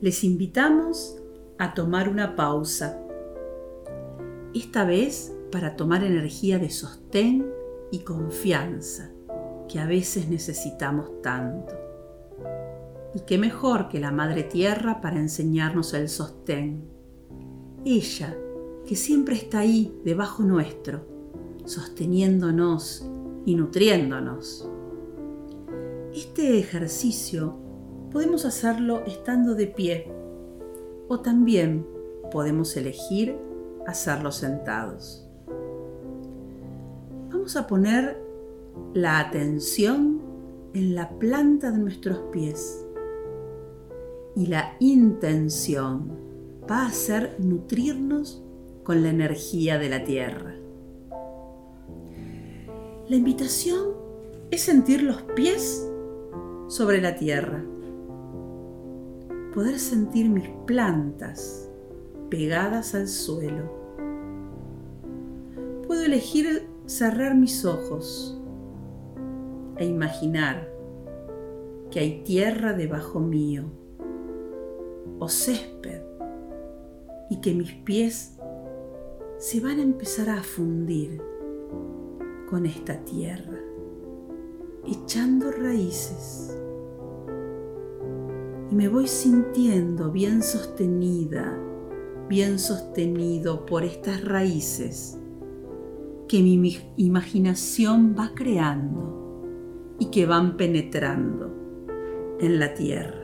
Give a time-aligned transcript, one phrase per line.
[0.00, 1.16] les invitamos
[1.58, 2.98] a tomar una pausa.
[4.54, 7.46] Esta vez para tomar energía de sostén
[7.90, 9.10] y confianza
[9.68, 11.74] que a veces necesitamos tanto.
[13.14, 16.84] Y qué mejor que la Madre Tierra para enseñarnos el sostén.
[17.84, 18.36] Ella,
[18.86, 21.06] que siempre está ahí debajo nuestro,
[21.66, 23.06] sosteniéndonos
[23.44, 24.68] y nutriéndonos.
[26.14, 27.69] Este ejercicio
[28.12, 30.12] podemos hacerlo estando de pie
[31.08, 31.86] o también
[32.30, 33.36] podemos elegir
[33.86, 35.26] hacerlo sentados.
[37.30, 38.20] Vamos a poner
[38.94, 40.20] la atención
[40.74, 42.86] en la planta de nuestros pies
[44.36, 46.10] y la intención
[46.70, 48.44] va a ser nutrirnos
[48.84, 50.54] con la energía de la tierra.
[53.08, 53.94] La invitación
[54.50, 55.88] es sentir los pies
[56.68, 57.64] sobre la tierra,
[59.54, 61.68] poder sentir mis plantas
[62.30, 63.80] pegadas al suelo.
[65.86, 68.40] Puedo elegir cerrar mis ojos
[69.76, 70.68] e imaginar
[71.90, 73.64] que hay tierra debajo mío
[75.18, 76.02] o césped
[77.28, 78.36] y que mis pies
[79.38, 81.20] se van a empezar a fundir
[82.48, 83.58] con esta tierra,
[84.86, 86.56] echando raíces.
[88.70, 91.58] Y me voy sintiendo bien sostenida,
[92.28, 95.18] bien sostenido por estas raíces
[96.28, 101.52] que mi imaginación va creando y que van penetrando
[102.38, 103.18] en la tierra.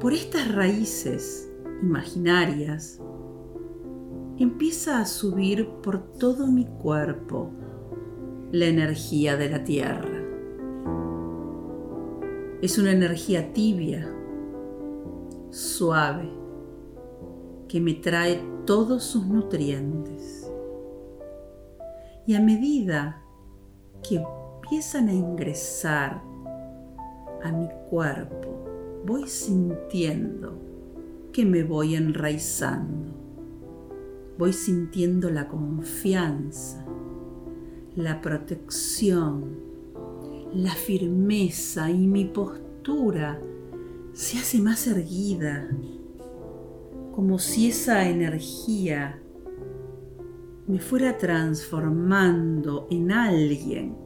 [0.00, 1.48] Por estas raíces
[1.82, 3.00] imaginarias
[4.38, 7.50] empieza a subir por todo mi cuerpo
[8.50, 10.17] la energía de la tierra.
[12.60, 14.12] Es una energía tibia,
[15.50, 16.28] suave,
[17.68, 20.50] que me trae todos sus nutrientes.
[22.26, 23.22] Y a medida
[24.02, 26.20] que empiezan a ingresar
[27.44, 28.64] a mi cuerpo,
[29.06, 30.58] voy sintiendo
[31.32, 33.12] que me voy enraizando.
[34.36, 36.84] Voy sintiendo la confianza,
[37.94, 39.68] la protección,
[40.54, 43.40] la firmeza y mi postura
[44.12, 45.68] se hace más erguida,
[47.12, 49.20] como si esa energía
[50.66, 53.96] me fuera transformando en alguien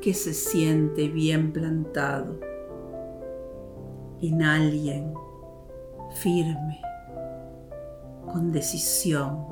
[0.00, 2.40] que se siente bien plantado,
[4.20, 5.12] en alguien
[6.14, 6.80] firme,
[8.32, 9.46] con decisión,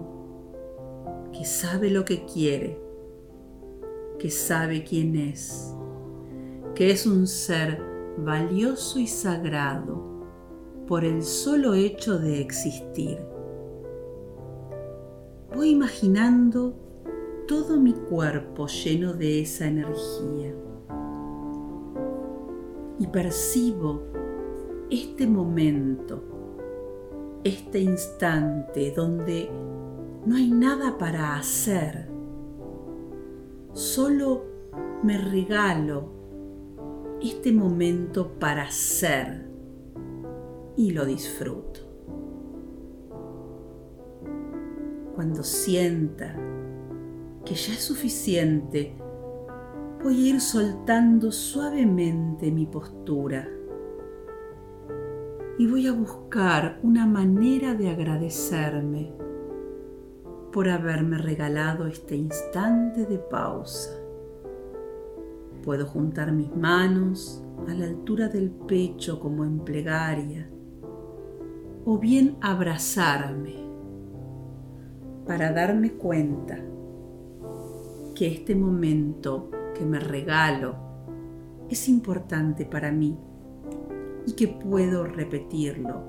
[1.33, 2.81] que sabe lo que quiere,
[4.19, 5.75] que sabe quién es,
[6.77, 7.81] que es un ser
[8.19, 9.99] valioso y sagrado
[10.87, 13.19] por el solo hecho de existir.
[15.55, 16.77] Voy imaginando
[17.49, 20.55] todo mi cuerpo lleno de esa energía
[22.99, 24.03] y percibo
[24.91, 26.23] este momento,
[27.43, 29.49] este instante donde
[30.27, 32.11] no hay nada para hacer,
[33.73, 34.45] solo
[35.03, 36.16] me regalo
[37.23, 39.47] este momento para ser
[40.77, 41.87] y lo disfruto.
[45.17, 46.37] cuando sienta
[47.47, 48.95] que ya es suficiente,
[50.05, 53.49] voy a ir soltando suavemente mi postura
[55.59, 59.15] y voy a buscar una manera de agradecerme
[60.53, 63.99] por haberme regalado este instante de pausa.
[65.67, 70.49] Puedo juntar mis manos a la altura del pecho como en plegaria
[71.85, 73.57] o bien abrazarme
[75.27, 76.61] para darme cuenta
[78.15, 80.77] que este momento que me regalo
[81.69, 83.19] es importante para mí
[84.25, 86.01] y que puedo repetirlo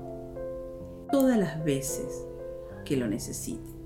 [1.10, 2.28] todas las veces
[2.84, 3.77] que lo necesite.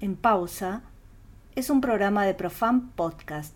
[0.00, 0.82] En Pausa
[1.56, 3.54] es un programa de Profam Podcast.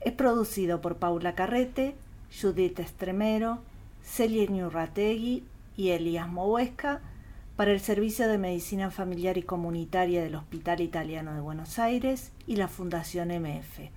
[0.00, 1.94] Es producido por Paula Carrete,
[2.38, 3.60] Judith Estremero,
[4.02, 5.42] Celia Ñurrategui
[5.74, 7.00] y Elías Mohuesca
[7.56, 12.56] para el Servicio de Medicina Familiar y Comunitaria del Hospital Italiano de Buenos Aires y
[12.56, 13.88] la Fundación MF.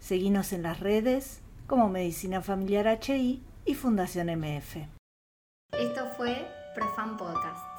[0.00, 4.76] Seguinos en las redes como Medicina Familiar HI y Fundación MF.
[5.72, 7.77] Esto fue Profam Podcast.